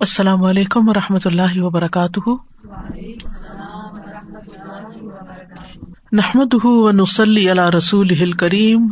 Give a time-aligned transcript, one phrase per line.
[0.00, 2.30] السلام علیکم و رحمۃ اللہ وبرکاتہ۔
[6.12, 6.54] نحمد
[6.92, 8.86] نسلی اللہ رسول کریم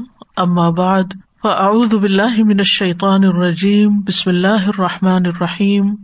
[0.71, 5.95] بعد، فاعوذ باللہ من الشیطان الرجیم، بسم اللہ الرحمٰن الرحیم۔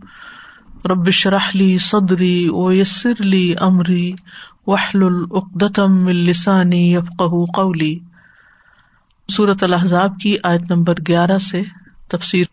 [0.84, 4.12] ربش رحلی صدری و یسر علی عمری
[4.66, 7.22] وحل العقدم السانی یفق
[7.54, 7.98] قولی۔
[9.28, 11.62] صورت الحضاب کی آیت نمبر گیارہ سے
[12.08, 12.44] تفسیر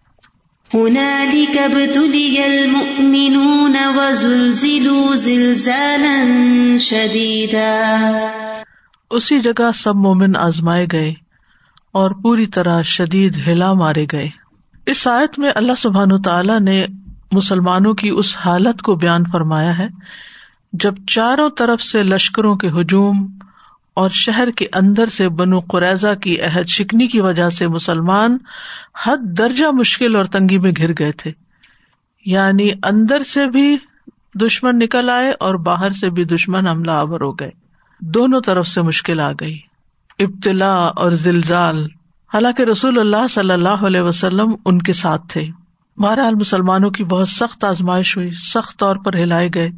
[9.10, 11.14] اسی جگہ سب مومن آزمائے گئے
[11.92, 14.30] اور پوری طرح شدید ہلا مارے گئے۔
[14.86, 16.86] اس آیت میں اللہ سبحان تعالیٰ نے
[17.32, 19.88] مسلمانوں کی اس حالت کو بیان فرمایا ہے،
[20.74, 23.28] جب چاروں طرف سے لشکروں کے ہجوم
[23.94, 28.38] اور شہر کے اندر سے بنو قریضہ کی عہد شکنی کی وجہ سے مسلمان
[29.06, 31.32] حد درجہ مشکل اور تنگی میں گر گئے تھے۔
[32.26, 33.78] یعنی اندر سے بھی
[34.46, 37.52] دشمن نکل آئے اور باہر سے بھی دشمن حملہ آور ہو گئے۔
[38.02, 39.60] دونوں طرف سے مشکل آ گئی۔
[40.20, 41.86] ابتلا اور زلزال۔
[42.34, 45.46] حالانکہ رسول اللہ صلی اللہ علیہ وسلم ان کے ساتھ تھے۔
[45.98, 49.70] بہرحال مسلمانوں کی بہت سخت آزمائش ہوئی، سخت طور پر ہلائے گئے۔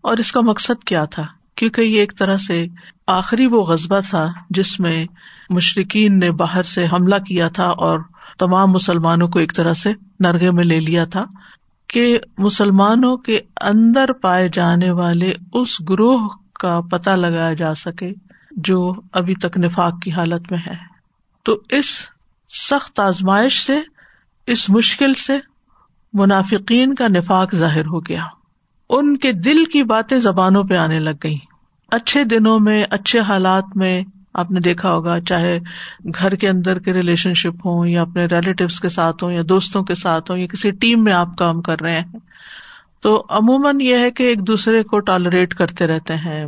[0.00, 1.26] اور اس کا مقصد کیا تھا؟
[1.58, 2.66] کیونکہ یہ ایک طرح سے
[3.06, 5.06] آخری وہ غذبہ تھا جس میں
[5.50, 8.00] مشرقین نے باہر سے حملہ کیا تھا اور
[8.38, 11.24] تمام مسلمانوں کو ایک طرح سے نرگے میں لے لیا تھا
[11.86, 18.12] کہ مسلمانوں کے اندر پائے جانے والے اس گروہ کا پتہ لگایا جا سکے
[18.50, 20.74] جو ابھی تک نفاق کی حالت میں ہے۔
[21.42, 21.98] تو اس
[22.70, 23.78] سخت آزمائش سے،
[24.46, 25.32] اس مشکل سے
[26.12, 28.24] منافقین کا نفاق ظاہر ہو گیا۔
[28.90, 31.38] ان کے دل کی باتیں زبانوں پہ آنے لگ گئی
[31.88, 34.02] اچھے دنوں میں، اچھے حالات میں
[34.34, 35.58] آپ نے دیکھا ہوگا، چاہے
[36.18, 39.82] گھر کے اندر کے ریلیشن شپ ہوں یا اپنے ریلیٹیوس کے ساتھ ہوں یا دوستوں
[39.82, 42.18] کے ساتھ ہوں، یا کسی ٹیم میں آپ کام کر رہے ہیں،
[43.00, 46.46] تو عموماً یہ ہے کہ ایک دوسرے کو ٹالریٹ کرتے رہتے ہیں۔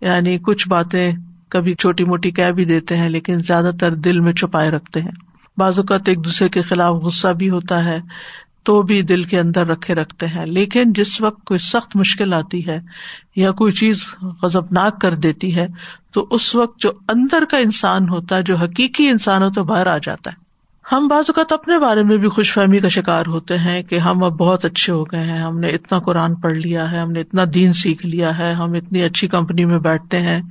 [0.00, 1.12] یعنی کچھ باتیں
[1.48, 5.12] کبھی چھوٹی موٹی کہہ بھی دیتے ہیں، لیکن زیادہ تر دل میں چھپائے رکھتے ہیں۔
[5.56, 8.00] بعض اوقات ایک دوسرے کے خلاف غصہ بھی ہوتا ہے۔
[8.64, 12.66] تو بھی دل کے اندر رکھے رکھتے ہیں۔ لیکن جس وقت کوئی سخت مشکل آتی
[12.66, 12.80] ہے
[13.36, 14.04] یا کوئی چیز
[14.42, 15.66] غزبناک کر دیتی ہے،
[16.12, 19.86] تو اس وقت جو اندر کا انسان ہوتا ہے، جو حقیقی انسان ہو تو باہر
[19.86, 20.44] آ جاتا ہے۔
[20.92, 24.24] ہم بعض اوقات اپنے بارے میں بھی خوش فہمی کا شکار ہوتے ہیں کہ ہم
[24.24, 27.20] اب بہت اچھے ہو گئے ہیں، ہم نے اتنا قرآن پڑھ لیا ہے، ہم نے
[27.20, 30.42] اتنا دین سیکھ لیا ہے، ہم اتنی اچھی کمپنی میں بیٹھتے ہیں۔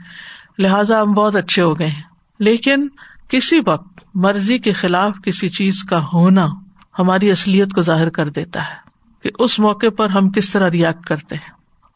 [0.60, 2.02] لہٰذا ہم بہت اچھے ہو گئے ہیں۔
[2.40, 2.88] لیکن
[3.30, 6.48] کسی وقت مرضی کے خلاف کسی چیز کا ہونا
[7.00, 8.76] ہماری اصلیت کو ظاہر کر دیتا ہے
[9.24, 11.52] کہ اس موقع پر ہم کس طرح ریئیکٹ کرتے ہیں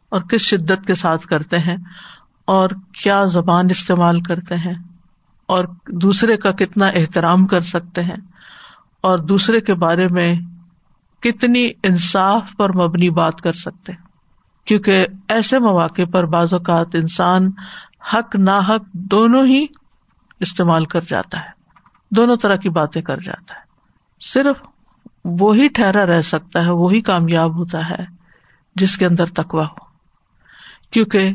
[0.10, 1.78] اور کس شدت کے ساتھ کرتے ہیں
[2.46, 2.70] اور
[3.04, 4.74] کیا زبان استعمال کرتے ہیں
[5.46, 8.16] اور دوسرے کا کتنا احترام کر سکتے ہیں
[9.02, 10.36] اور دوسرے کے بارے میں
[11.22, 14.08] کتنی انصاف پر مبنی بات کر سکتے ہیں۔
[14.66, 17.52] کیونکہ ایسے مواقع پر بعض اوقات انسان
[18.14, 19.66] حق نا حق دونوں ہی
[20.40, 21.50] استعمال کر جاتا ہے،
[22.12, 23.60] دونوں طرح کی باتیں کر جاتا ہے۔
[24.22, 24.62] صرف
[25.40, 28.06] وہی ٹھہرا رہ سکتا ہے، وہی کامیاب ہوتا ہے
[28.76, 29.86] جس کے اندر تکوا ہو۔
[30.92, 31.32] کیونکہ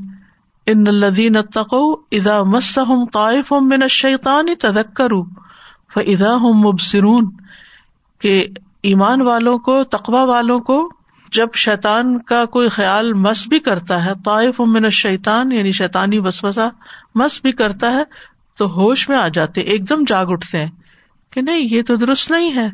[0.67, 2.79] ان الدین تقو ادا مس
[3.13, 5.13] طائف ہوں من شیطان تدکر
[5.97, 7.31] ادا ہوں مبصرون،
[8.21, 8.47] کہ
[8.83, 10.77] ایمان والوں کو تقوا والوں کو
[11.33, 16.69] جب شیطان کا کوئی خیال مس بھی کرتا ہے، طائف من شیطان یعنی شیطانی وسوسا
[17.15, 18.03] مس بھی کرتا ہے،
[18.59, 20.71] تو ہوش میں آ جاتے، ایک دم جاگ اٹھتے ہیں
[21.33, 22.69] کہ نہیں، یہ تو درست نہیں ہے۔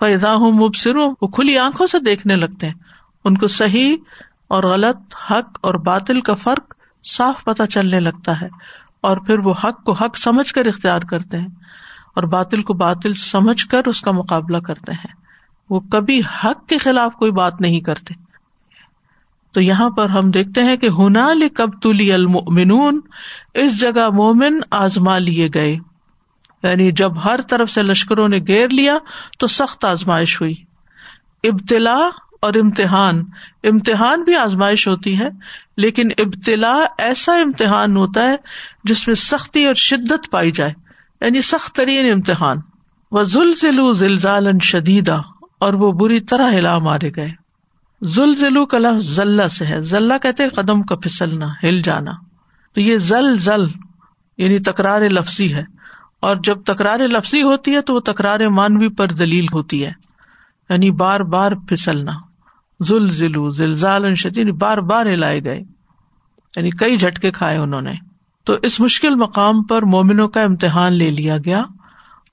[0.00, 2.74] فیضا ہوں مبصر وہ کھلی آنکھوں سے دیکھنے لگتے ہیں۔
[3.24, 3.96] ان کو صحیح
[4.48, 6.74] اور غلط حق اور باطل کا فرق
[7.04, 8.48] صاف پتہ چلنے لگتا ہے
[9.00, 11.48] اور پھر وہ حق کو حق سمجھ کر اختیار کرتے ہیں
[12.16, 15.14] اور باطل کو باطل سمجھ کر اس کا مقابلہ کرتے ہیں۔
[15.70, 18.14] وہ کبھی حق کے خلاف کوئی بات نہیں کرتے۔
[19.52, 23.00] تو یہاں پر ہم دیکھتے ہیں کہ ہنال کب تلی المنون
[23.54, 25.76] اس جگہ مومن آزما لیے گئے۔
[26.68, 28.98] یعنی جب ہر طرف سے لشکروں نے گیر لیا
[29.38, 30.54] تو سخت آزمائش ہوئی۔
[31.44, 32.08] ابتلا
[32.40, 33.24] اور امتحان۔
[33.64, 35.28] امتحان بھی آزمائش ہوتی ہے،
[35.76, 38.36] لیکن ابتلا ایسا امتحان ہوتا ہے
[38.84, 40.72] جس میں سختی اور شدت پائی جائے۔
[41.20, 42.56] یعنی سخت ترین امتحان۔
[43.10, 45.16] وہ زلزلو زلزال شدیدا
[45.60, 47.30] اور وہ بری طرح ہلا مارے گئے۔
[48.02, 52.12] زلزلو کا لفظ ذلہ سے ہے۔ ذلہ کہتے قدم کا پھسلنا، ہل جانا۔
[52.74, 53.66] تو یہ زل زل
[54.38, 55.64] یعنی تکرار لفظی ہے۔
[56.24, 59.92] اور جب تکرار لفظی ہوتی ہے تو وہ تکرار مانوی پر دلیل ہوتی ہے۔
[60.70, 62.12] یعنی بار بار پھسلنا۔
[62.84, 65.58] ذل ذلو زلزال شدید یعنی بار بار ہلائے گئے۔
[66.56, 67.92] یعنی کئی جھٹکے کھائے انہوں نے۔
[68.44, 71.58] تو اس مشکل مقام پر مومنوں کا امتحان لے لیا گیا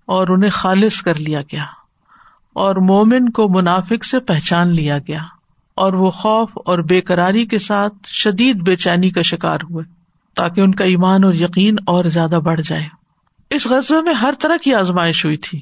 [0.08, 1.64] اور انہیں خالص کر لیا گیا۔
[2.56, 5.22] اور مومن کو منافق سے پہچان لیا گیا۔
[5.76, 9.84] اور وہ خوف اور بے قراری کے ساتھ شدید بے چینی کا شکار ہوئے
[10.36, 13.01] تاکہ ان کا ایمان اور یقین اور زیادہ بڑھ جائے۔
[13.52, 15.62] اس غزبے میں ہر طرح کی آزمائش ہوئی تھی۔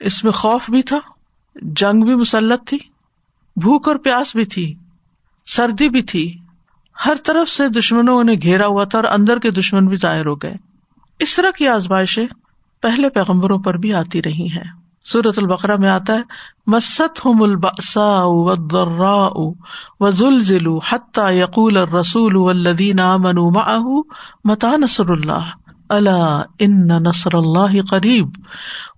[0.00, 0.98] اس میں خوف بھی تھا،
[1.62, 2.78] جنگ بھی مسلط تھی،
[3.56, 4.74] بھوک اور پیاس بھی تھی،
[5.46, 6.38] سردی بھی تھی۔
[7.06, 10.34] ہر طرف سے دشمنوں نے گھیرا ہوا تھا اور اندر کے دشمن بھی ظاہر ہو
[10.34, 10.54] گئے۔
[11.18, 12.26] اس طرح کی آزمائشیں
[12.82, 14.64] پہلے پیغمبروں پر بھی آتی رہی ہیں۔
[15.04, 16.22] سورت البقرا میں آتا ہے
[16.66, 23.92] مست ہم الباسا و ذلزلوا حتى يقول الرسول والذين آمنوا معه
[24.44, 28.28] متى نصر اللہ۔ اللہ ان نصر اللہ قریب۔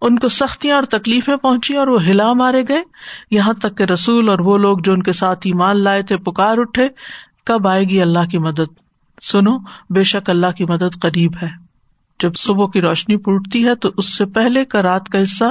[0.01, 2.83] ان کو سختیاں اور تکلیفیں پہنچی اور وہ ہلا مارے گئے۔
[3.31, 6.59] یہاں تک کہ رسول اور وہ لوگ جو ان کے ساتھ ایمان لائے تھے، پکار
[6.59, 6.89] اٹھے۔
[7.45, 8.73] کب آئے گی اللہ کی مدد؟
[9.23, 9.59] سنو،
[9.91, 11.49] بے شک اللہ کی مدد قریب ہے۔
[12.23, 15.45] جب صبح کی روشنی پوٹتی ہے تو اس سے پہلے کا رات کا حصہ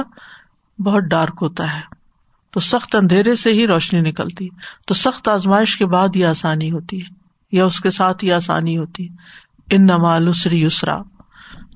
[0.80, 1.80] بہت ڈارک ہوتا ہے۔
[2.50, 4.48] تو سخت اندھیرے سے ہی روشنی نکلتی۔
[4.86, 7.14] تو سخت آزمائش کے بعد یہ آسانی ہوتی ہے۔
[7.52, 9.14] یا اس کے ساتھ ہی آسانی ہوتی ہے۔
[9.70, 10.96] ان نمالسری یسرا۔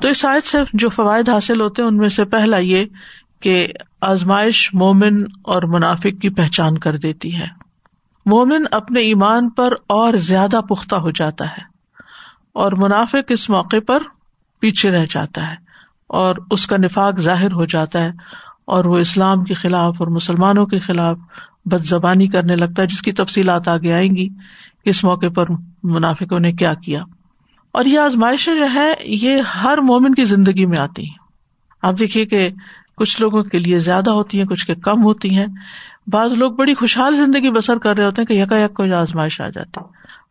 [0.00, 2.84] تو اس آیت سے جو فوائد حاصل ہوتے ہیں، ان میں سے پہلا یہ
[3.40, 3.66] کہ
[4.00, 7.46] آزمائش مومن اور منافق کی پہچان کر دیتی ہے۔
[8.26, 11.62] مومن اپنے ایمان پر اور زیادہ پختہ ہو جاتا ہے
[12.52, 14.02] اور منافق اس موقع پر
[14.60, 15.54] پیچھے رہ جاتا ہے
[16.06, 18.10] اور اس کا نفاق ظاہر ہو جاتا ہے
[18.64, 21.18] اور وہ اسلام کے خلاف اور مسلمانوں کے خلاف
[21.64, 24.28] بد زبانی کرنے لگتا ہے، جس کی تفصیلات آگے آئیں گی۔
[24.84, 25.44] اس موقع پر
[25.82, 27.02] منافقوں نے کیا کیا؟
[27.72, 31.18] اور یہ آزمائشیں جو ہے، یہ ہر مومن کی زندگی میں آتی ہیں
[31.82, 32.50] آپ دیکھیے کہ
[32.96, 35.46] کچھ لوگوں کے لیے زیادہ ہوتی ہیں، کچھ کے کم ہوتی ہیں۔
[36.06, 39.40] بعض لوگ بڑی خوشحال زندگی بسر کر رہے ہوتے ہیں کہ یکا یک کوئی آزمائش
[39.40, 39.80] آ جاتی۔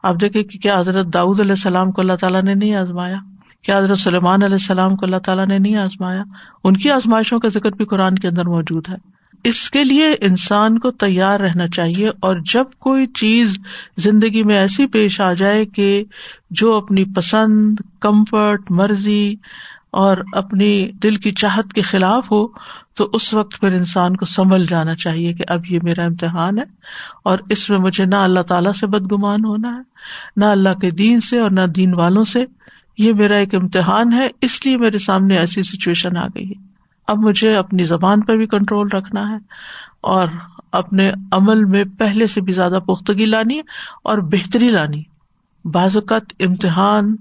[0.04, 3.16] آپ دیکھیں کہ کیا حضرت داؤد علیہ السلام کو اللہ تعالیٰ نے نہیں آزمایا؟
[3.64, 6.24] کیا حضرت سلیمان علیہ السلام کو اللہ تعالیٰ نے نہیں آزمایا؟
[6.64, 10.80] ان کی آزمائشوں کا ذکر بھی قرآن کے اندر موجود ہے۔ اس کے لیے انسان
[10.80, 13.60] کو تیار رہنا چاہیے اور جب کوئی چیز
[13.98, 16.04] زندگی میں ایسی پیش آ جائے کہ
[16.52, 19.36] جو اپنی پسند، کمفرٹ، مرضی
[19.92, 22.48] اور اپنی دل کی چاہت کے خلاف ہو،
[22.94, 26.64] تو اس وقت پھر انسان کو سنبھل جانا چاہیے کہ اب یہ میرا امتحان ہے
[27.24, 29.82] اور اس میں مجھے نہ اللہ تعالیٰ سے بدگمان ہونا ہے،
[30.38, 32.46] نہ اللہ کے دین سے اور نہ دین والوں سے۔
[32.98, 36.69] یہ میرا ایک امتحان ہے، اس لیے میرے سامنے ایسی سچویشن آ گئی ہے۔
[37.10, 39.38] اب مجھے اپنی زبان پر بھی کنٹرول رکھنا ہے
[40.02, 40.28] اور
[40.72, 43.62] اپنے عمل میں پہلے سے بھی زیادہ پختگی لانی ہے
[44.04, 45.04] اور بہتری لانی۔
[45.66, 47.16] بعض اوقات امتحان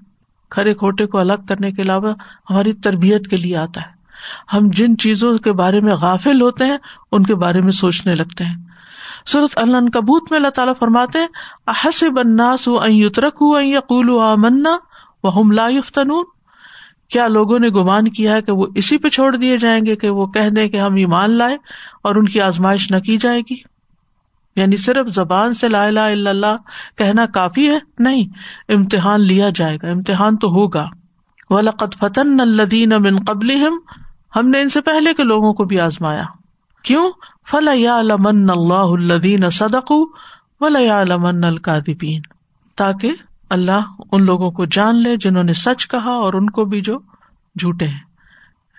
[0.50, 2.12] کھڑے کھوٹے کو الگ کرنے کے علاوہ
[2.50, 3.98] ہماری تربیت کے لیے آتا ہے۔
[4.56, 6.78] ہم جن چیزوں کے بارے میں غافل ہوتے ہیں،
[7.12, 8.56] ان کے بارے میں سوچنے لگتے ہیں۔
[9.26, 11.28] صورت اللہ کبوت میں اللہ تعالیٰ فرماتے ہیں،
[11.66, 14.76] احسب الناس ان يتركوا ان يقولوا آمنا
[15.24, 16.37] وہ لا یفتنون۔
[17.10, 20.10] کیا لوگوں نے گمان کیا ہے کہ وہ اسی پہ چھوڑ دیے جائیں گے کہ
[20.10, 21.56] وہ کہہ دیں کہ ہم ایمان لائے
[22.02, 23.56] اور ان کی آزمائش نہ کی جائے گی؟
[24.56, 26.56] یعنی صرف زبان سے لا الا اللہ
[26.96, 28.24] کہنا کافی ہے؟ نہیں،
[28.68, 30.86] امتحان لیا جائے گا، امتحان تو ہوگا۔
[31.50, 33.50] ولقت فتن الدین من قبل
[34.36, 36.24] ہم نے ان سے پہلے کے لوگوں کو بھی آزمایا۔
[36.82, 37.10] کیوں؟
[37.50, 39.92] فل یا لمن اللہ الدین صدق
[40.60, 42.20] ولا لمن القادبین
[42.76, 43.12] تاکہ
[43.50, 43.80] اللہ
[44.12, 46.98] ان لوگوں کو جان لے جنہوں نے سچ کہا اور ان کو بھی جو
[47.58, 48.08] جھوٹے ہیں۔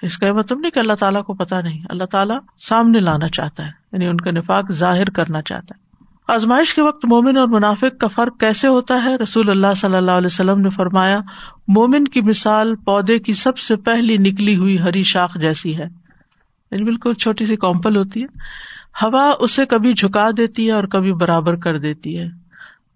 [0.01, 2.37] اس کا مطلب نہیں کہ اللہ تعالیٰ کو پتا نہیں۔ اللہ تعالیٰ
[2.69, 5.89] سامنے لانا چاہتا ہے یعنی ان کا نفاق ظاہر کرنا چاہتا ہے۔
[6.33, 10.11] آزمائش کے وقت مومن اور منافق کا فرق کیسے ہوتا ہے؟ رسول اللہ صلی اللہ
[10.11, 11.19] علیہ وسلم نے فرمایا،
[11.67, 15.85] مومن کی مثال پودے کی سب سے پہلی نکلی ہوئی ہری شاخ جیسی ہے۔
[16.71, 18.25] یعنی بالکل چھوٹی سی کمپل ہوتی ہے۔
[19.05, 22.38] ہوا اسے کبھی جھکا دیتی ہے اور کبھی برابر کر دیتی ہے۔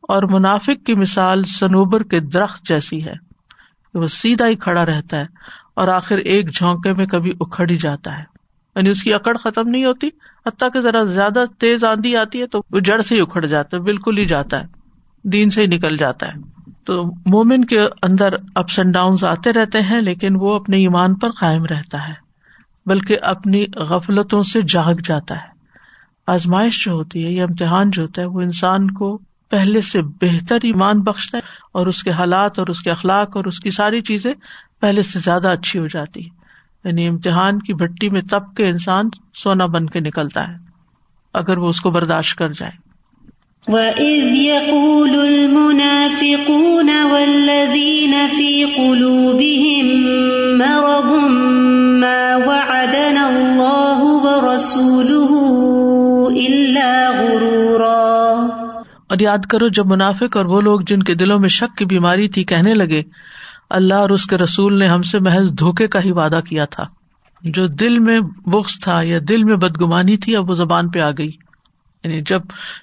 [0.07, 3.13] اور منافق کی مثال سنوبر کے درخت جیسی ہے
[3.93, 5.25] وہ سیدھا ہی کھڑا رہتا ہے
[5.75, 8.23] اور آخر ایک جھونکے میں کبھی اکھڑ ہی جاتا ہے۔
[8.75, 10.07] یعنی اس کی اکڑ ختم نہیں ہوتی،
[10.45, 13.77] حتیٰ کہ ذرا زیادہ تیز آندھی آتی ہے تو وہ جڑ سے ہی اکھڑ جاتا
[13.77, 14.67] ہے، بالکل ہی جاتا ہے،
[15.23, 16.33] دین سے ہی نکل جاتا ہے۔
[16.85, 21.29] تو مومن کے اندر اپس اینڈ ڈاؤن آتے رہتے ہیں، لیکن وہ اپنے ایمان پر
[21.31, 22.13] قائم رہتا ہے،
[22.85, 25.53] بلکہ اپنی غفلتوں سے جاگ جاتا ہے۔
[26.27, 29.21] آزمائش جو ہوتی ہے یا امتحان جو ہوتا ہے، وہ انسان کو
[29.53, 33.45] پہلے سے بہتر ایمان بخشتا ہے اور اس کے حالات اور اس کے اخلاق اور
[33.45, 34.33] اس کی ساری چیزیں
[34.81, 36.21] پہلے سے زیادہ اچھی ہو جاتی
[36.83, 40.53] یعنی امتحان کی بھٹی میں تب کے انسان سونا بن کے نکلتا ہے،
[41.33, 42.71] اگر وہ اس کو برداشت کر جائے۔
[43.67, 49.85] وَإِذْ يَقُولُ الْمُنَافِقُونَ وَالَّذِينَ فِي قُلُوبِهِم
[50.57, 51.29] مَّرَضٌ
[52.01, 55.33] مَّا وَعَدَنَا اللَّهُ وَرَسُولُهُ
[56.47, 57.82] إِلَّا غُرُورًا
[59.13, 62.29] اور یاد کرو جب منافق اور وہ لوگ جن کے دلوں میں شک کی بیماری
[62.29, 63.03] تھی کہنے لگے،
[63.69, 66.83] اللہ اور اس کے رسول نے ہم سے محض دھوکے کا ہی وعدہ کیا تھا۔
[67.41, 71.09] جو دل میں بخش تھا یا دل میں بدگمانی تھی، اب وہ زبان پہ آ
[71.11, 71.31] گئی۔
[72.03, 72.41] یعنی جب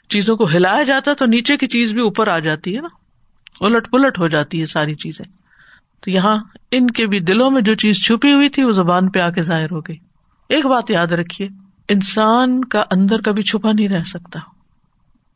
[0.08, 2.88] چیزوں کو ہلایا جاتا تو نیچے کی چیز بھی اوپر آ جاتی ہے نا۔
[3.60, 5.32] الٹ پلٹ ہو جاتی ہے ساری چیزیں۔
[6.00, 6.36] تو یہاں
[6.70, 9.42] ان کے بھی دلوں میں جو چیز چھپی ہوئی تھی، وہ زبان پہ آ کے
[9.42, 9.96] ظاہر ہو گئی۔
[10.48, 11.48] ایک بات یاد رکھیے،
[11.88, 14.38] انسان کا اندر کبھی چھپا نہیں رہ سکتا۔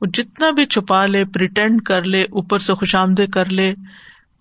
[0.05, 3.73] وہ جتنا بھی چھپا لے پریٹینڈ کر لے، اوپر سے خوش آمدے کر لے۔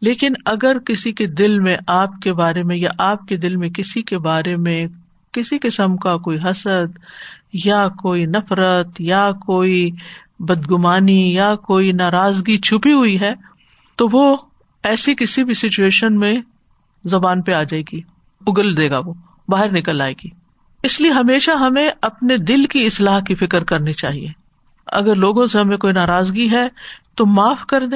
[0.01, 3.69] لیکن اگر کسی کے دل میں، آپ کے بارے میں یا آپ کے دل میں
[3.69, 4.87] کسی کے بارے میں
[5.31, 6.99] کسی قسم کا کوئی حسد
[7.53, 9.91] یا کوئی نفرت یا کوئی
[10.39, 13.33] بدگمانی یا کوئی ناراضگی چھپی ہوئی ہے،
[13.95, 14.37] تو وہ
[14.83, 16.41] ایسی کسی بھی سچویشن میں
[17.05, 18.01] زبان پہ آ جائے گی،
[18.47, 19.13] اگل دے گا وہ،
[19.47, 20.29] باہر نکل آئے گی۔
[20.83, 24.42] اس لیے ہمیشہ ہمیں اپنے دل کی اصلاح کی فکر کرنی چاہیے۔
[24.93, 26.67] اگر لوگوں سے ہمیں کوئی ناراضگی ہے
[27.15, 27.95] تو معاف کر دے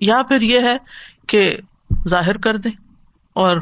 [0.00, 0.76] یا پھر یہ ہے
[1.26, 1.56] کہ
[2.08, 2.70] ظاہر کر دیں
[3.32, 3.56] اور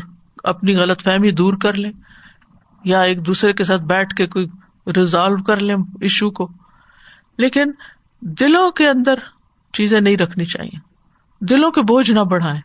[0.44, 1.92] اپنی غلط فہمی دور کر لیں
[2.84, 4.46] یا ایک دوسرے کے ساتھ بیٹھ کے کوئی
[4.96, 6.48] ریزالو کر لیں ایشو کو۔
[7.38, 7.70] لیکن
[8.20, 9.14] دلوں کے اندر
[9.72, 10.78] چیزیں نہیں رکھنی چاہیے۔
[11.40, 12.60] دلوں کے بوجھ نہ بڑھائیں۔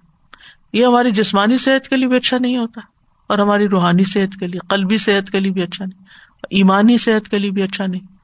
[0.74, 2.82] یہ ہماری جسمانی صحت کے لیے بھی اچھا نہیں ہوتا
[3.28, 6.04] اور ہماری روحانی صحت کے لیے، قلبی صحت کے لیے بھی اچھا نہیں،
[6.50, 8.17] ایمانی صحت کے لیے بھی اچھا نہیں۔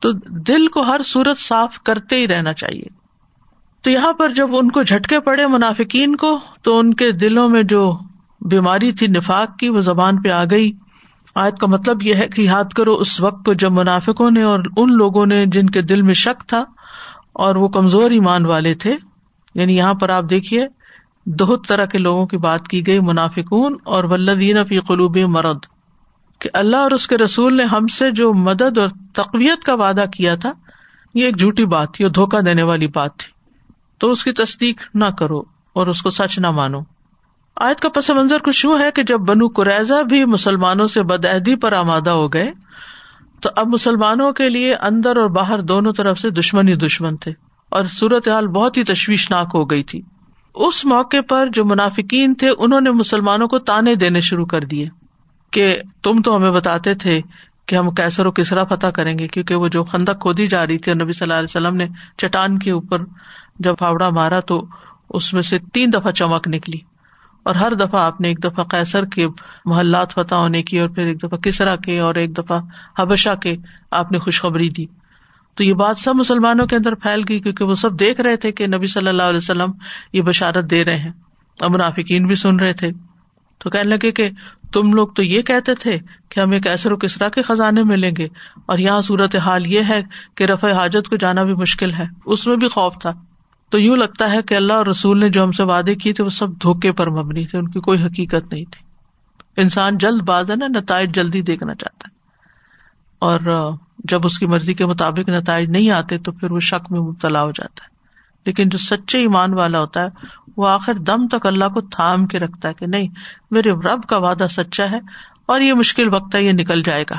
[0.00, 3.00] تو دل کو ہر صورت صاف کرتے ہی رہنا چاہیے۔
[3.82, 7.62] تو یہاں پر جب ان کو جھٹکے پڑے منافقین کو، تو ان کے دلوں میں
[7.62, 7.98] جو
[8.40, 10.72] بیماری تھی، نفاق کی، وہ زبان پہ آ گئی۔
[11.34, 14.58] آج کا مطلب یہ ہے کہ یاد کرو، اس وقت کو جب منافقوں نے اور
[14.76, 16.64] ان لوگوں نے جن کے دل میں شک تھا
[17.32, 18.96] اور وہ کمزور ایمان والے تھے
[19.54, 20.66] یعنی یہاں پر آپ دیکھیے
[21.26, 25.58] دو طرح کے لوگوں کی بات کی گئی، منافقون اور ولدین فی قلوب مرد
[26.40, 30.04] کہ اللہ اور اس کے رسول نے ہم سے جو مدد اور تقویت کا وعدہ
[30.16, 30.52] کیا تھا،
[31.14, 33.32] یہ ایک جھوٹی بات تھی اور دھوکا دینے والی بات تھی۔
[33.98, 35.42] تو اس کی تصدیق نہ کرو
[35.72, 36.78] اور اس کو سچ نہ مانو۔
[37.56, 41.56] آیت کا پس منظر کچھ یوں ہے کہ جب بنو قریضہ بھی مسلمانوں سے بدعہدی
[41.56, 42.52] پر آمادہ ہو گئے،
[43.40, 47.32] تو اب مسلمانوں کے لیے اندر اور باہر دونوں طرف سے دشمن ہی دشمن تھے
[47.68, 50.02] اور صورت حال بہت ہی تشویشناک ہو گئی تھی۔
[50.54, 54.88] اس موقع پر جو منافقین تھے، انہوں نے مسلمانوں کو تانے دینے شروع کر دیے۔
[55.50, 57.20] کہ تم تو ہمیں بتاتے تھے
[57.66, 60.78] کہ ہم کیسر و کسرا فتح کریں گے، کیونکہ وہ جو خندق کھودی جا رہی
[60.78, 61.86] تھی اور نبی صلی اللہ علیہ وسلم نے
[62.18, 62.98] چٹان کے اوپر
[63.58, 64.66] جب پھاوڑا مارا تو
[65.10, 66.78] اس میں سے تین دفعہ چمک نکلی۔
[67.42, 69.26] اور ہر دفعہ آپ نے ایک دفعہ کیسر کے
[69.64, 72.60] محلات فتح ہونے کی اور پھر ایک دفعہ کسرا کے اور ایک دفعہ
[72.98, 73.56] حبشہ کے
[73.90, 74.86] آپ نے خوشخبری دی۔
[75.54, 78.52] تو یہ بات سب مسلمانوں کے اندر پھیل گئی کیونکہ وہ سب دیکھ رہے تھے
[78.52, 79.70] کہ نبی صلی اللہ علیہ وسلم
[80.12, 81.12] یہ بشارت دے رہے ہیں۔
[81.60, 82.90] اور منافقین بھی سن رہے تھے۔
[83.60, 84.30] تو کہنے لگے کہ
[84.72, 85.98] تم لوگ تو یہ کہتے تھے
[86.28, 88.24] کہ ہمیں کیسر و کسرا کے خزانے ملیں گے،
[88.66, 90.02] اور یہاں صورت حال یہ ہے
[90.34, 93.10] کہ رفع حاجت کو جانا بھی مشکل ہے، اس میں بھی خوف تھا۔
[93.70, 96.24] تو یوں لگتا ہے کہ اللہ اور رسول نے جو ہم سے وعدے کیے تھے،
[96.24, 98.84] وہ سب دھوکے پر مبنی تھے، ان کی کوئی حقیقت نہیں تھی۔
[99.56, 102.20] انسان جلد باز ہے نا، نتائج جلدی دیکھنا چاہتا ہے۔
[103.18, 107.00] اور جب اس کی مرضی کے مطابق نتائج نہیں آتے تو پھر وہ شک میں
[107.00, 107.90] مبتلا ہو جاتا ہے۔
[108.46, 110.08] لیکن جو سچے ایمان والا ہوتا ہے
[110.60, 113.08] وہ آخر دم تک اللہ کو تھام کے رکھتا ہے کہ نہیں،
[113.50, 114.98] میرے رب کا وعدہ سچا ہے
[115.46, 117.16] اور یہ مشکل وقت ہے، یہ نکل جائے گا۔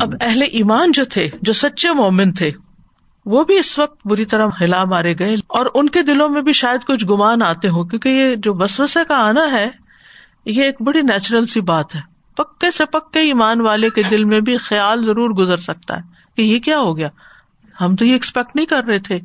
[0.00, 2.50] اب اہل ایمان جو تھے، جو سچے مومن تھے،
[3.26, 6.52] وہ بھی اس وقت بری طرح ہلا مارے گئے اور ان کے دلوں میں بھی
[6.52, 9.70] شاید کچھ گمان آتے ہوں، کیونکہ یہ جو بسوسے کا آنا ہے،
[10.46, 12.00] یہ ایک بڑی نیچرل سی بات ہے۔
[12.36, 16.02] پکے سے پکے ایمان والے کے دل میں بھی خیال ضرور گزر سکتا ہے
[16.36, 17.08] کہ یہ کیا ہو گیا۔
[17.80, 19.18] ہم تو یہ ایکسپیکٹ نہیں کر رہے تھے۔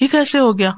[0.00, 0.72] یہ کیسے ہو گیا؟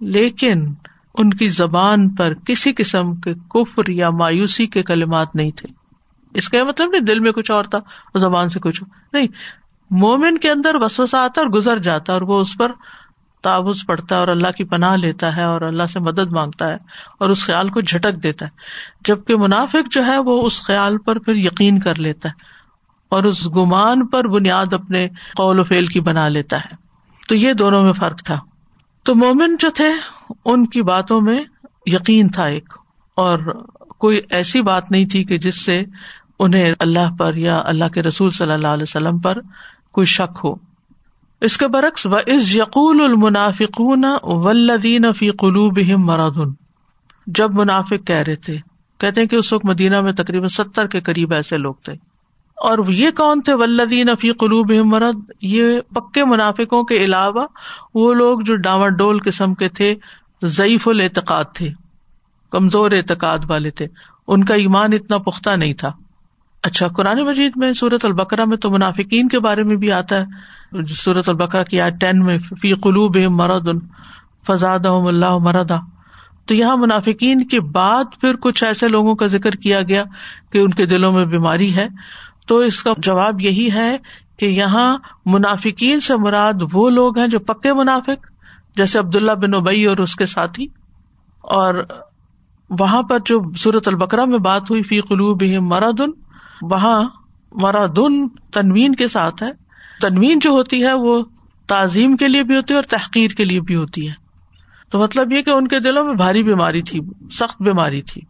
[0.00, 0.74] لیکن
[1.16, 5.72] ان کی زبان پر کسی قسم کے کفر یا مایوسی کے کلمات نہیں تھے۔
[6.34, 9.26] اس کا مطلب نہیں دل میں کچھ اور تھا اور زبان سے کچھ۔ نہیں،
[9.90, 12.72] مومن کے اندر وسوسا آتا اور گزر جاتا اور وہ اس پر
[13.42, 16.76] تعوض پڑتا ہے اور اللہ کی پناہ لیتا ہے اور اللہ سے مدد مانگتا ہے
[17.20, 18.50] اور اس خیال کو جھٹک دیتا ہے۔
[19.04, 22.34] جبکہ منافق جو ہے وہ اس خیال پر پھر یقین کر لیتا ہے
[23.08, 26.76] اور اس گمان پر بنیاد اپنے قول و فیل کی بنا لیتا ہے۔
[27.28, 28.40] تو یہ دونوں میں فرق تھا۔
[29.04, 29.92] تو مومن جو تھے
[30.44, 31.38] ان کی باتوں میں
[31.86, 32.72] یقین تھا ایک،
[33.16, 33.38] اور
[33.98, 35.82] کوئی ایسی بات نہیں تھی کہ جس سے
[36.38, 39.38] انہیں اللہ پر یا اللہ کے رسول صلی اللہ علیہ وسلم پر
[39.92, 40.54] کوئی شک ہو۔
[41.42, 46.52] اس کے برعکس و از یقول المنافقون ولدین فی قلوب مرادن
[47.26, 48.56] جب منافق کہہ رہے تھے،
[49.00, 51.94] کہتے ہیں کہ اس وقت مدینہ میں تقریباً ستر کے قریب ایسے لوگ تھے۔
[52.56, 57.46] اور یہ کون تھے؟ ولدین فی قلوب مرد یہ پکے منافقوں کے علاوہ
[57.94, 59.94] وہ لوگ جو ڈاور ڈول قسم کے تھے،
[60.42, 61.68] ضعیف الاعتقاد تھے،
[62.50, 63.86] کمزور اعتقاد والے تھے۔
[64.28, 65.92] ان کا ایمان اتنا پختہ نہیں تھا۔
[66.62, 70.24] اچھا قرآن مجید میں سورت البکرا میں تو منافقین کے بارے میں بھی آتا ہے۔
[70.84, 73.68] سورت البکرا کی آج ٹین میں، فی قلوب مرد
[74.46, 75.76] فضاد اللہ مردا
[76.46, 80.04] تو یہاں منافقین کے بعد پھر کچھ ایسے لوگوں کا ذکر کیا گیا
[80.52, 81.88] کہ ان کے دلوں میں بیماری ہے۔
[82.46, 83.96] تو اس کا جواب یہی ہے
[84.36, 88.26] کہ یہاں منافقین سے مراد وہ لوگ ہیں جو پکے منافق،
[88.76, 90.66] جیسے عبداللہ بن ابئی اور اس کے ساتھی۔
[91.40, 91.84] اور
[92.80, 96.10] وہاں پر جو سورت البکرا میں بات ہوئی، فی قلوب مرادن
[96.62, 97.08] وہاں
[97.52, 99.50] مرادن تنوین کے ساتھ ہے۔
[100.00, 101.24] تنوین جو ہوتی ہے، وہ
[101.66, 104.12] تعظیم کے لیے بھی ہوتی ہے اور تحقیر کے لیے بھی ہوتی ہے۔
[104.90, 107.00] تو مطلب یہ کہ ان کے دلوں میں بھاری بیماری تھی،
[107.32, 108.22] سخت بیماری تھی۔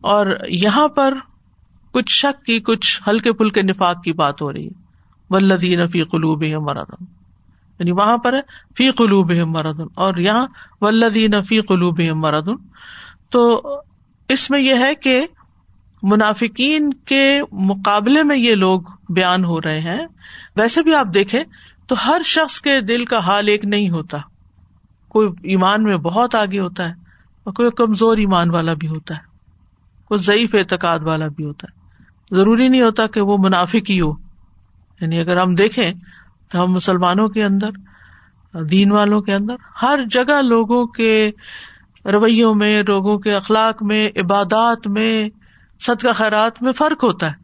[0.00, 1.14] اور یہاں پر
[1.94, 4.82] کچھ شک کی، کچھ ہلکے پھلکے نفاق کی بات ہو رہی ہے۔
[5.30, 7.04] ولدین فی قلوب مردن
[7.78, 8.40] یعنی وہاں پر ہے
[8.76, 10.46] فی قلوب مردن اور یہاں
[10.80, 12.56] ولدین فی قلوب مردن
[13.30, 13.62] تو
[14.28, 15.26] اس میں یہ ہے کہ
[16.02, 20.06] منافقین کے مقابلے میں یہ لوگ بیان ہو رہے ہیں۔
[20.56, 21.44] ویسے بھی آپ دیکھیں
[21.86, 24.18] تو ہر شخص کے دل کا حال ایک نہیں ہوتا۔
[25.08, 26.92] کوئی ایمان میں بہت آگے ہوتا ہے
[27.44, 29.22] اور کوئی کمزور ایمان والا بھی ہوتا ہے۔
[30.04, 31.83] کوئی ضعیف اعتقاد والا بھی ہوتا ہے۔
[32.34, 34.12] ضروری نہیں ہوتا کہ وہ منافق ہی ہو۔
[35.00, 35.92] یعنی اگر ہم دیکھیں
[36.50, 37.70] تو ہم مسلمانوں کے اندر،
[38.64, 41.30] دین والوں کے اندر، ہر جگہ لوگوں کے
[42.04, 45.28] رویوں میں، لوگوں کے اخلاق میں، عبادات میں،
[45.80, 47.34] صدقہ خیرات میں فرق ہوتا ہے۔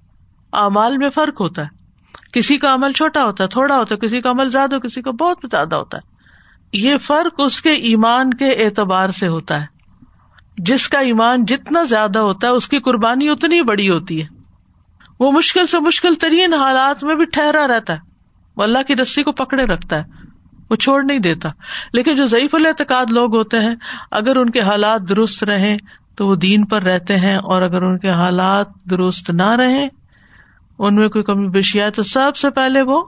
[0.52, 1.68] اعمال میں فرق ہوتا ہے۔
[2.32, 5.10] کسی کا عمل چھوٹا ہوتا ہے، تھوڑا ہوتا ہے، کسی کا عمل زیادہ، کسی کا
[5.10, 6.10] بہت زیادہ ہوتا ہے۔
[6.72, 9.66] یہ فرق اس کے ایمان کے اعتبار سے ہوتا ہے۔
[10.58, 14.39] جس کا ایمان جتنا زیادہ ہوتا ہے، اس کی قربانی اتنی بڑی ہوتی ہے۔
[15.20, 17.98] وہ مشکل سے مشکل ترین حالات میں بھی ٹھہرا رہتا ہے۔
[18.56, 20.02] وہ اللہ کی رسی کو پکڑے رکھتا ہے۔
[20.70, 21.48] وہ چھوڑ نہیں دیتا۔
[21.92, 23.74] لیکن جو ضعیف الاعتقاد لوگ ہوتے ہیں،
[24.10, 25.76] اگر ان کے حالات درست رہیں
[26.14, 29.88] تو وہ دین پر رہتے ہیں، اور اگر ان کے حالات درست نہ رہے
[30.78, 33.04] ان میں کوئی کمی بیشی آئے تو سب سے پہلے وہ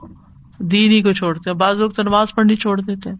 [0.59, 3.17] دین ہی کو چھوڑتے ہیں۔ بعض لوگ تو نماز پڑھنی چھوڑ دیتے ہیں۔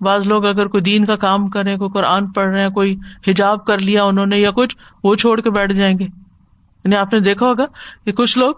[0.00, 2.96] بعض لوگ اگر کوئی دین کا کام کرے کوئی قرآن پڑھ رہے ہیں، کوئی
[3.28, 6.23] حجاب کر لیا انہوں نے یا کچھ، وہ چھوڑ کے بیٹھ جائیں گے۔
[6.84, 7.66] یعنی آپ نے دیکھا ہوگا
[8.04, 8.54] کہ کچھ لوگ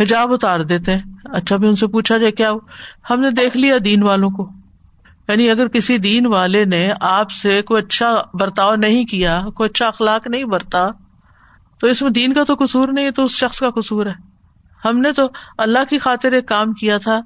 [0.00, 2.56] حجاب اتار دیتے ہیں۔ اچھا بھی ان سے پوچھا جائے کیا ہو۔
[3.10, 4.50] ہم نے دیکھ لیا دین والوں کو۔
[5.28, 9.86] یعنی اگر کسی دین والے نے آپ سے کوئی اچھا برتاؤ نہیں کیا، کوئی اچھا
[9.86, 10.88] اخلاق نہیں برتا،
[11.80, 14.34] تو اس میں دین کا تو قصور نہیں ہے تو اس شخص کا قصور ہے۔
[14.84, 15.22] ہم نے تو
[15.58, 17.20] اللہ کی خاطر ایک کام کیا تھا۔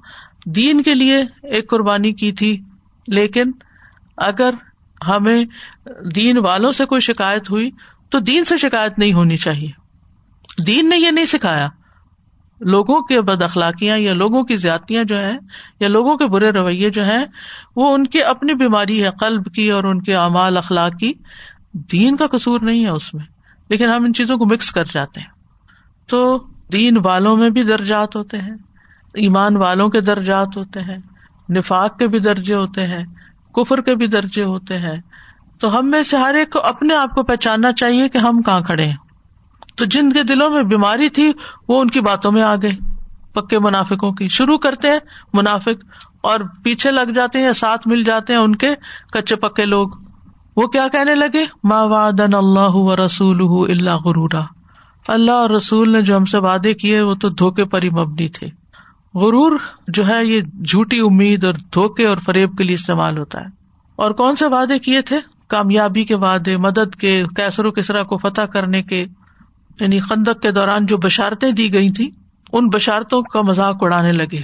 [0.45, 2.63] دین کے لیے ایک قربانی کی تھی،
[3.07, 3.51] لیکن
[4.17, 4.49] اگر
[5.07, 5.45] ہمیں
[6.15, 7.71] دین والوں سے کوئی شکایت ہوئی
[8.09, 9.78] تو دین سے شکایت نہیں ہونی چاہیے۔
[10.67, 11.67] دین نے یہ نہیں سکھایا۔
[12.59, 15.37] لوگوں کے بد اخلاقیاں یا لوگوں کی زیادتیاں جو ہیں
[15.79, 17.25] یا لوگوں کے برے رویے جو ہیں،
[17.75, 21.13] وہ ان کی اپنی بیماری ہے، قلب کی اور ان کے اعمال اخلاق کی۔
[21.73, 23.23] دین کا قصور نہیں ہے اس میں،
[23.69, 25.27] لیکن ہم ان چیزوں کو مکس کر جاتے ہیں۔
[26.07, 28.55] تو دین والوں میں بھی درجات ہوتے ہیں،
[29.13, 30.97] ایمان والوں کے درجات ہوتے ہیں،
[31.51, 33.03] نفاق کے بھی درجے ہوتے ہیں،
[33.53, 34.97] کفر کے بھی درجے ہوتے ہیں۔
[35.59, 38.61] تو ہم میں سے ہر ایک کو اپنے آپ کو پہچاننا چاہیے کہ ہم کہاں
[38.61, 39.08] کھڑے ہیں۔
[39.79, 41.31] تو جن کے دلوں میں بیماری تھی،
[41.67, 42.77] وہ ان کی باتوں میں آ گئی
[43.33, 44.99] پکے منافقوں کی۔ شروع کرتے ہیں
[45.33, 45.85] منافق
[46.21, 48.67] اور پیچھے لگ جاتے ہیں، ساتھ مل جاتے ہیں ان کے
[49.13, 49.89] کچے پکے لوگ۔
[50.55, 54.41] وہ کیا کہنے لگے؟ ما وادن اللہ و رسول اللہ غرورا۔
[55.07, 58.27] اللہ اور رسول نے جو ہم سے وعدے کیے، وہ تو دھوکے پر ہی مبنی
[58.27, 58.47] تھے۔
[59.13, 63.45] غرور جو ہے، یہ جھوٹی امید اور دھوکے اور فریب کے لیے استعمال ہوتا ہے۔
[63.95, 68.17] اور کون سے وعدے کیے تھے؟ کامیابی کے وعدے، مدد کے کیسر و کسرا کو
[68.17, 69.05] فتح کرنے کے۔
[69.79, 72.09] یعنی خندق کے دوران جو بشارتیں دی گئی تھی
[72.51, 74.41] ان بشارتوں کا مذاق اڑانے لگے۔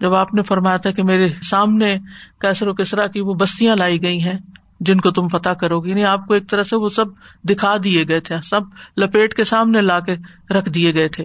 [0.00, 1.98] جب آپ نے فرمایا تھا کہ میرے سامنے
[2.40, 4.38] کیسر و کسرا کی وہ بستیاں لائی گئی ہیں،
[4.80, 7.04] جن کو تم فتح کرو گی یعنی آپ کو ایک طرح سے وہ سب
[7.44, 8.60] دکھا دیے گئے تھے، سب
[8.96, 10.16] لپیٹ کے سامنے لا کے
[10.54, 11.24] رکھ دیے گئے تھے۔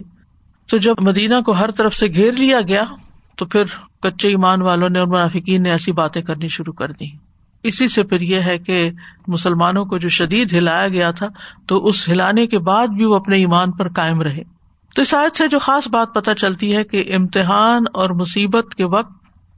[0.66, 2.84] تو جب مدینہ کو ہر طرف سے گھیر لیا گیا،
[3.36, 3.62] تو پھر
[4.02, 7.06] کچے ایمان والوں نے اور منافقین نے ایسی باتیں کرنی شروع کر دی
[7.62, 8.90] اسی سے پھر یہ ہے کہ
[9.28, 11.28] مسلمانوں کو جو شدید ہلایا گیا تھا،
[11.66, 14.42] تو اس ہلانے کے بعد بھی وہ اپنے ایمان پر قائم رہے۔
[14.94, 18.84] تو اس آیت سے جو خاص بات پتہ چلتی ہے کہ امتحان اور مصیبت کے
[18.84, 19.12] وقت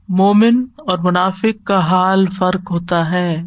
[0.09, 3.41] مومن اور منافق کا حال فرق ہوتا ہے۔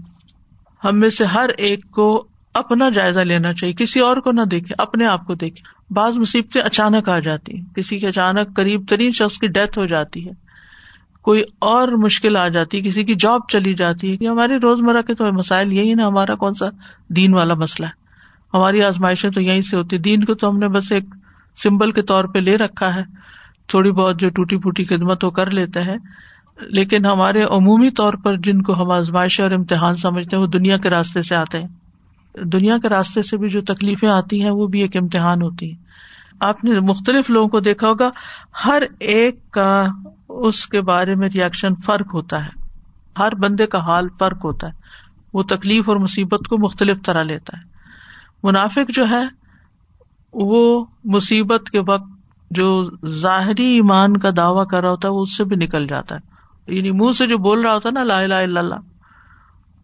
[0.85, 4.75] ہم میں سے ہر ایک کو اپنا جائزہ لینا چاہیے، کسی اور کو نہ دیکھے،
[4.79, 9.11] اپنے آپ کو دیکھے۔ بعض مصیبتیں اچانک آ جاتی ہیں، کسی کے اچانک قریب ترین
[9.11, 10.48] شخص کی ڈیتھ ہو جاتی ہے۔
[11.29, 15.15] کوئی اور مشکل آ جاتی ہے کسی کی جاب چلی جاتی ہے ہماری روزمرہ کے
[15.15, 16.67] تو مسائل یہی نا، ہمارا کون سا
[17.09, 17.93] دین والا مسئلہ ہے۔
[18.55, 21.05] ہماری آزمائشیں تو یہیں سے ہوتی دین کو تو ہم نے بس ایک
[21.57, 23.03] سمبل کے طور پہ لے رکھا ہے۔
[23.67, 25.97] تھوڑی بہت جو ٹوٹی پوٹی خدمت وہ کر لیتے ہیں۔
[26.61, 30.77] لیکن ہمارے عمومی طور پر جن کو ہم آزمائش اور امتحان سمجھتے ہیں، وہ دنیا
[30.77, 31.69] کے راستے سے آتے ہیں۔
[32.45, 35.77] دنیا کے راستے سے بھی جو تکلیفیں آتی ہیں، وہ بھی ایک امتحان ہوتی ہے
[36.41, 38.11] آپ نے مختلف لوگوں کو دیکھا ہوگا،
[38.65, 39.85] ہر ایک کا
[40.29, 42.51] اس کے بارے میں ریئیکشن فرق ہوتا ہے۔
[43.19, 44.73] ہر بندے کا حال فرق ہوتا ہے۔
[45.33, 47.63] وہ تکلیف اور مصیبت کو مختلف طرح لیتا ہے۔
[48.43, 49.25] منافق جو ہے،
[50.33, 52.11] وہ مصیبت کے وقت
[52.51, 56.17] جو ظاہری ایمان کا دعوی کر رہا ہوتا ہے، وہ اس سے بھی نکل جاتا
[56.17, 56.39] ہے۔
[56.75, 58.75] یعنی منہ سے جو بول رہا ہوتا ہے نا، لا الہ الا اللہ،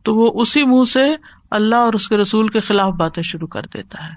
[0.02, 1.16] تو وہ اسی منہ سے
[1.50, 4.14] اللہ اور اس کے رسول کے خلاف باتیں شروع کر دیتا ہے۔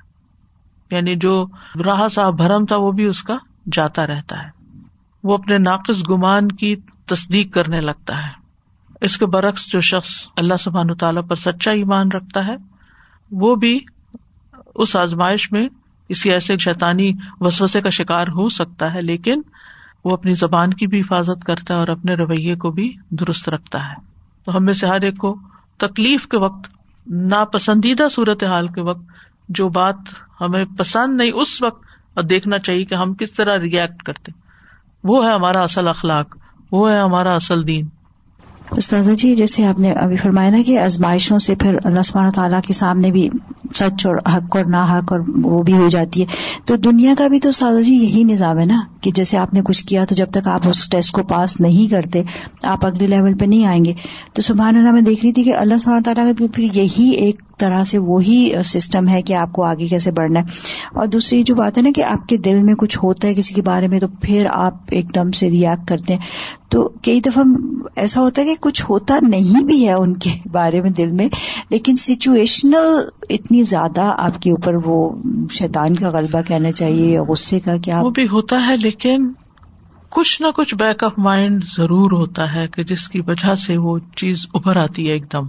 [0.92, 1.46] یعنی جو
[1.86, 3.38] راہ صاحب بھرم تھا، وہ بھی اس کا
[3.72, 4.57] جاتا رہتا ہے۔
[5.24, 6.76] وہ اپنے ناقص گمان کی
[7.06, 8.48] تصدیق کرنے لگتا ہے۔
[9.02, 12.56] اس کے برعکس جو شخص اللہ سبحان تعالیٰ پر سچا ایمان رکھتا ہے،
[13.32, 13.80] وہ بھی
[14.76, 15.68] اس آزمائش میں
[16.10, 19.42] کسی ایسے شیطانی وسوسے کا شکار ہو سکتا ہے، لیکن
[20.06, 23.90] وہ اپنی زبان کی بھی حفاظت کرتا ہے اور اپنے رویے کو بھی درست رکھتا
[23.90, 23.96] ہے۔
[24.46, 25.40] تو ہم میں سے ہر ایک کو
[25.78, 26.70] تکلیف کے وقت،
[27.08, 29.02] ناپسندیدہ صورت حال کے وقت
[29.50, 29.96] جو بات
[30.42, 31.84] ہمیں پسند نہیں، اس وقت
[32.30, 34.47] دیکھنا چاہیے کہ ہم کس طرح ریئیکٹ کرتے۔
[35.08, 36.38] وہ ہے ہمارا اصل اخلاق،
[36.72, 37.86] وہ ہے ہمارا اصل دین۔
[38.72, 42.60] استاذہ جی جیسے آپ نے ابھی فرمایا نا کہ ازمائشوں سے پھر اللہ سبحانہ تعالیٰ
[42.68, 43.30] کے سامنے بھی
[43.76, 46.26] سچ اور حق اور نہ حق اور وہ بھی ہو جاتی ہے۔
[46.66, 49.62] تو دنیا کا بھی تو استاذہ جی یہی نظام ہے نا کہ جیسے آپ نے
[49.64, 52.24] کچھ کیا تو جب تک آپ اس ٹیسٹ کو پاس نہیں کرتے،
[52.64, 53.94] آپ اگلے لیول پہ نہیں آئیں گے۔
[54.34, 57.42] تو سبحان اللہ میں دیکھ رہی تھی کہ اللہ سبحانہ تعالیٰ کا پھر یہی ایک
[57.58, 60.46] طرح سے وہی سسٹم ہے کہ آپ کو آگے کیسے بڑھنا ہے۔
[60.94, 63.54] اور دوسری جو بات ہے نا کہ آپ کے دل میں کچھ ہوتا ہے کسی
[63.54, 66.22] کے بارے میں تو پھر آپ ایک دم سے ریئیکٹ کرتے ہیں۔
[66.70, 67.44] تو کئی دفعہ
[67.96, 71.28] ایسا ہوتا ہے کہ کچھ ہوتا نہیں بھی ہے ان کے بارے میں دل میں،
[71.70, 75.16] لیکن سچویشنل اتنی زیادہ آپ کے اوپر وہ
[75.52, 79.32] شیطان کا غلبہ کہنا چاہیے یا غصے کا کیا وہ بھی ہوتا ہے، لیکن
[80.10, 83.98] کچھ نہ کچھ بیک آف مائنڈ ضرور ہوتا ہے کہ جس کی وجہ سے وہ
[84.16, 85.46] چیز ابھر آتی ہے ایک دم۔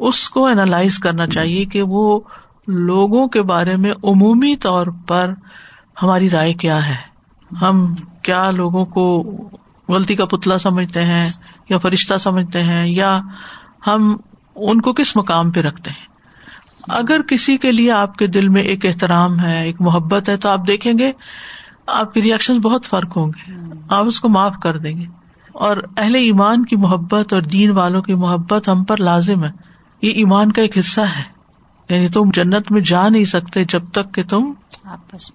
[0.00, 2.20] اس کو اینالائز کرنا چاہیے کہ وہ
[2.66, 5.34] لوگوں کے بارے میں عمومی طور پر
[6.02, 6.96] ہماری رائے کیا ہے۔
[7.62, 9.22] ہم کیا لوگوں کو
[9.88, 11.30] غلطی کا پتلا سمجھتے ہیں
[11.68, 13.20] یا فرشتہ سمجھتے ہیں یا
[13.86, 14.16] ہم
[14.56, 16.06] ان کو کس مقام پہ رکھتے ہیں۔
[16.88, 20.48] اگر کسی کے لیے آپ کے دل میں ایک احترام ہے، ایک محبت ہے، تو
[20.48, 21.12] آپ دیکھیں گے
[21.86, 23.52] آپ کے ریئیکشن بہت فرق ہوں گے۔
[23.88, 25.04] آپ اس کو معاف کر دیں گے۔
[25.52, 29.69] اور اہل ایمان کی محبت اور دین والوں کی محبت ہم پر لازم ہے۔
[30.02, 31.40] یہ ایمان کا ایک حصہ ہے۔
[31.88, 34.52] یعنی تم جنت میں جا نہیں سکتے جب تک کہ تم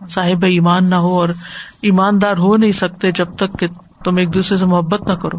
[0.09, 1.29] صاحب ایمان نہ ہو اور
[1.81, 3.67] ایماندار ہو نہیں سکتے جب تک کہ
[4.03, 5.37] تم ایک دوسرے سے محبت نہ کرو۔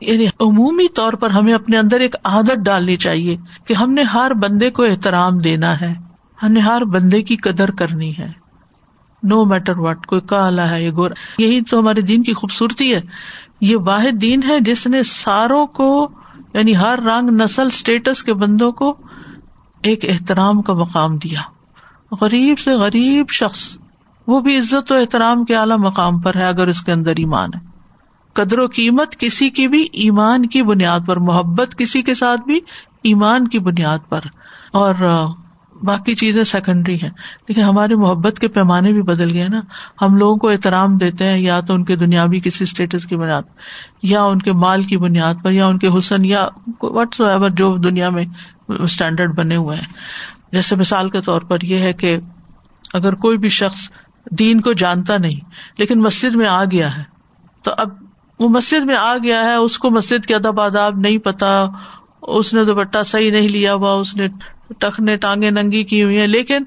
[0.00, 4.32] یعنی عمومی طور پر ہمیں اپنے اندر ایک عادت ڈالنی چاہیے کہ ہم نے ہر
[4.34, 5.94] بندے کو احترام دینا ہے۔
[6.42, 8.32] ہم نے ہر بندے کی قدر کرنی ہے۔
[9.22, 13.00] نو میٹر واٹ کوئی کالا ہے یہ گورا یہی تو ہمارے دین کی خوبصورتی ہے۔
[13.60, 16.10] یہ واحد دین ہے جس نے ساروں کو
[16.54, 18.96] یعنی ہر رنگ نسل اسٹیٹس کے بندوں کو
[19.82, 21.40] ایک احترام کا مقام دیا۔
[22.20, 23.78] غریب سے غریب شخص،
[24.26, 27.48] وہ بھی عزت و احترام کے اعلی مقام پر ہے اگر اس کے اندر ایمان
[27.54, 27.60] ہے۔
[28.32, 32.60] قدر و قیمت کسی کی بھی، ایمان کی بنیاد پر، محبت کسی کے ساتھ بھی،
[33.02, 34.20] ایمان کی بنیاد پر۔
[34.72, 34.94] اور
[35.82, 37.10] باقی چیزیں سیکنڈری ہیں۔
[37.48, 39.60] لیکن ہماری محبت کے پیمانے بھی بدل گئے نا۔
[40.02, 43.42] ہم لوگوں کو احترام دیتے ہیں، یا تو ان کے دنیاوی کسی اسٹیٹس کی بنیاد
[44.02, 46.46] یا ان کے مال کی بنیاد پر، یا ان کے حسن، یا
[46.82, 48.24] وٹس ایور جو دنیا میں
[48.68, 49.86] اسٹینڈرڈ بنے ہوئے ہیں۔
[50.52, 52.16] جیسے مثال کے طور پر یہ ہے کہ
[52.94, 53.90] اگر کوئی بھی شخص
[54.30, 55.40] دین کو جانتا نہیں،
[55.78, 57.02] لیکن مسجد میں آ گیا ہے،
[57.62, 57.88] تو اب
[58.40, 61.66] وہ مسجد میں آ گیا ہے، اس کو مسجد کے ادب آداب نہیں پتا،
[62.22, 64.28] اس نے دوپٹہ صحیح نہیں لیا ہوا، اس نے
[64.72, 66.64] ٹخنے ٹانگے ننگی کی ہوئی ہیں۔ لیکن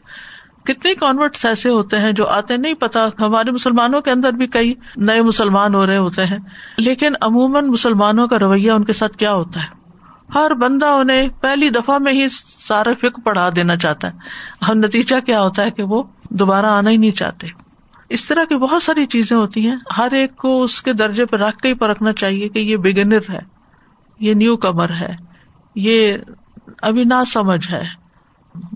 [0.65, 4.73] کتنے کانورٹس ایسے ہوتے ہیں جو آتے نہیں پتا۔ ہمارے مسلمانوں کے اندر بھی کئی
[4.95, 6.37] نئے مسلمان ہو رہے ہوتے ہیں۔
[6.77, 9.85] لیکن عموماً مسلمانوں کا رویہ ان کے ساتھ کیا ہوتا ہے؟
[10.35, 12.27] ہر بندہ انہیں پہلی دفعہ میں ہی
[12.59, 14.13] سارا فک پڑھا دینا چاہتا ہے۔
[14.67, 17.47] اور نتیجہ کیا ہوتا ہے کہ وہ دوبارہ آنا ہی نہیں چاہتے۔
[18.09, 21.37] اس طرح کی بہت ساری چیزیں ہوتی ہیں۔ ہر ایک کو اس کے درجے پہ
[21.37, 23.39] رکھ کے ہی پرکھنا چاہیے کہ یہ بگنر ہے،
[24.19, 25.15] یہ نیو کمر ہے،
[25.75, 26.13] یہ
[26.81, 27.83] ابھی نہ سمجھ ہے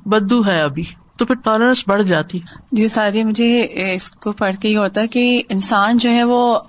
[0.05, 0.83] بدو ہے ابھی،
[1.17, 2.39] تو پھر ٹالرنس بڑھ جاتی۔
[2.71, 6.23] جی ساری جی مجھے اس کو پڑھ کے یہ ہوتا ہے کہ انسان جو ہے
[6.23, 6.59] وہ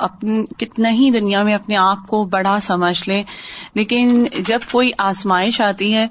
[0.58, 3.22] کتنا ہی دنیا میں اپنے آپ کو بڑا سمجھ لے،
[3.74, 6.06] لیکن جب کوئی آزمائش آتی ہے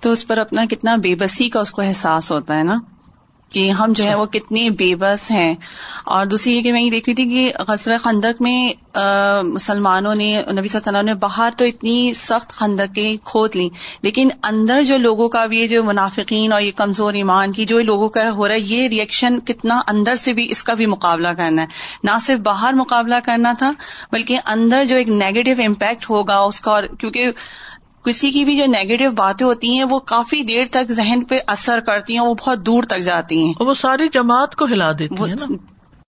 [0.00, 2.78] تو اس پر اپنا کتنا بے بسی کا اس کو احساس ہوتا ہے نا۔
[3.52, 5.54] کہ ہم جو ہے وہ کتنے بے بس ہیں۔
[6.04, 8.72] اور دوسری یہ کہ میں یہ دیکھ رہی تھی کہ غزوہ خندق میں
[9.42, 13.68] مسلمانوں نے، نبی صلی اللہ علیہ وسلم نے باہر تو اتنی سخت خندقیں کھود لی
[14.02, 18.08] لیکن اندر جو لوگوں کا بھی جو منافقین اور یہ کمزور ایمان کی جو لوگوں
[18.08, 21.62] کا ہو رہا ہے، یہ ریئیکشن کتنا اندر سے بھی اس کا بھی مقابلہ کرنا
[21.62, 21.66] ہے۔
[22.04, 23.72] نہ صرف باہر مقابلہ کرنا تھا،
[24.12, 27.30] بلکہ اندر جو ایک نیگیٹو امپیکٹ ہوگا اس کا اور کیونکہ
[28.04, 31.80] کسی کی بھی جو نیگیٹو باتیں ہوتی ہیں وہ کافی دیر تک ذہن پہ اثر
[31.80, 35.71] کرتی ہیں وہ بہت دور تک جاتی ہیں۔ وہ ساری جماعت کو ہلا دیتی ہیں